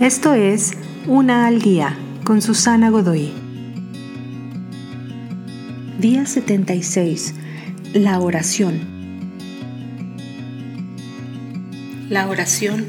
Esto 0.00 0.34
es 0.34 0.72
Una 1.06 1.46
al 1.46 1.62
Día 1.62 1.96
con 2.22 2.42
Susana 2.42 2.90
Godoy. 2.90 3.32
Día 5.98 6.26
76. 6.26 7.32
La 7.94 8.20
oración. 8.20 8.78
La 12.10 12.28
oración 12.28 12.84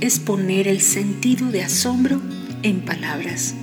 es 0.00 0.20
poner 0.20 0.68
el 0.68 0.80
sentido 0.80 1.50
de 1.50 1.64
asombro 1.64 2.22
en 2.62 2.82
palabras. 2.82 3.56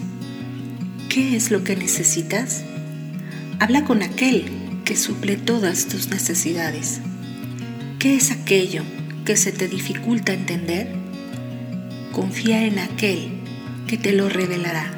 ¿Qué 1.08 1.38
es 1.38 1.52
lo 1.52 1.64
que 1.64 1.78
necesitas? 1.78 2.66
Habla 3.62 3.86
con 3.86 4.04
aquel 4.04 4.44
que 4.84 4.98
suple 4.98 5.38
todas 5.38 5.88
tus 5.88 6.10
necesidades. 6.10 7.00
¿Qué 7.98 8.18
es 8.18 8.32
aquello 8.32 8.84
que 9.24 9.38
se 9.38 9.54
te 9.54 9.70
dificulta 9.70 10.34
entender? 10.34 10.99
Confía 12.20 12.66
en 12.66 12.80
aquel 12.80 13.32
que 13.88 13.98
te 13.98 14.12
lo 14.12 14.28
revelará. 14.28 14.92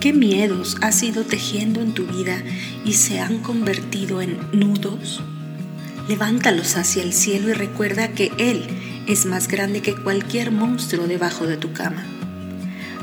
¿Qué 0.00 0.12
miedos 0.12 0.76
has 0.80 1.00
ido 1.04 1.22
tejiendo 1.22 1.80
en 1.82 1.94
tu 1.94 2.04
vida 2.04 2.42
y 2.84 2.94
se 2.94 3.20
han 3.20 3.38
convertido 3.38 4.20
en 4.20 4.36
nudos? 4.52 5.22
Levántalos 6.08 6.76
hacia 6.76 7.04
el 7.04 7.12
cielo 7.12 7.48
y 7.48 7.52
recuerda 7.52 8.08
que 8.08 8.32
Él 8.38 8.64
es 9.06 9.24
más 9.24 9.46
grande 9.46 9.82
que 9.82 9.94
cualquier 9.94 10.50
monstruo 10.50 11.06
debajo 11.06 11.46
de 11.46 11.58
tu 11.58 11.72
cama. 11.72 12.04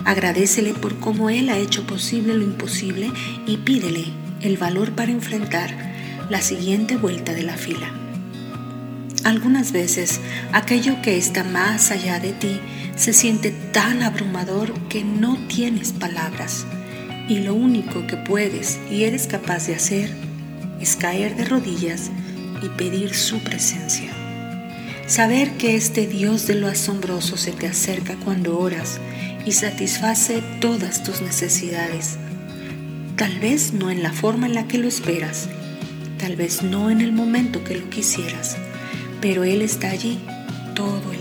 Agradecele 0.03 0.73
por 0.73 0.99
cómo 0.99 1.29
Él 1.29 1.47
ha 1.47 1.57
hecho 1.57 1.87
posible 1.87 2.33
lo 2.33 2.43
imposible 2.43 3.09
y 3.47 3.55
pídele 3.55 4.07
el 4.41 4.57
valor 4.57 4.91
para 4.91 5.13
enfrentar 5.13 5.93
la 6.29 6.41
siguiente 6.41 6.97
vuelta 6.97 7.31
de 7.33 7.43
la 7.43 7.55
fila. 7.55 7.89
Algunas 9.23 9.71
veces 9.71 10.19
aquello 10.51 11.01
que 11.01 11.15
está 11.15 11.43
más 11.43 11.91
allá 11.91 12.19
de 12.19 12.33
ti 12.33 12.59
se 13.01 13.13
siente 13.13 13.49
tan 13.49 14.03
abrumador 14.03 14.79
que 14.87 15.03
no 15.03 15.35
tienes 15.47 15.91
palabras 15.91 16.67
y 17.27 17.39
lo 17.39 17.55
único 17.55 18.05
que 18.05 18.15
puedes 18.15 18.79
y 18.91 19.05
eres 19.05 19.25
capaz 19.25 19.65
de 19.65 19.73
hacer 19.73 20.11
es 20.79 20.97
caer 20.97 21.35
de 21.35 21.45
rodillas 21.45 22.11
y 22.61 22.69
pedir 22.69 23.15
su 23.15 23.39
presencia. 23.39 24.11
Saber 25.07 25.57
que 25.57 25.75
este 25.75 26.05
Dios 26.05 26.45
de 26.45 26.53
lo 26.53 26.67
asombroso 26.67 27.37
se 27.37 27.53
te 27.53 27.65
acerca 27.65 28.17
cuando 28.17 28.59
oras 28.59 28.99
y 29.47 29.53
satisface 29.53 30.43
todas 30.59 31.03
tus 31.03 31.21
necesidades. 31.21 32.17
Tal 33.15 33.39
vez 33.39 33.73
no 33.73 33.89
en 33.89 34.03
la 34.03 34.13
forma 34.13 34.45
en 34.45 34.53
la 34.53 34.67
que 34.67 34.77
lo 34.77 34.87
esperas, 34.87 35.49
tal 36.19 36.35
vez 36.35 36.61
no 36.61 36.91
en 36.91 37.01
el 37.01 37.13
momento 37.13 37.63
que 37.63 37.79
lo 37.79 37.89
quisieras, 37.89 38.57
pero 39.21 39.43
Él 39.43 39.63
está 39.63 39.89
allí 39.89 40.19
todo 40.75 41.11
el 41.11 41.20